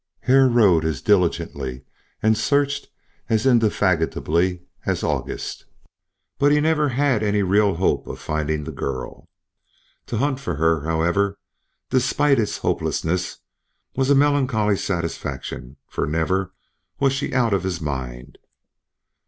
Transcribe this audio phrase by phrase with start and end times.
[0.21, 1.83] Hare rode as diligently
[2.23, 2.87] and searched
[3.29, 5.65] as indefatigably as August,
[6.39, 9.29] but he never had any real hope of finding the girl.
[10.07, 11.37] To hunt for her, however,
[11.91, 13.41] despite its hopelessness,
[13.95, 16.51] was a melancholy satisfaction, for never
[16.99, 18.39] was she out of his mind.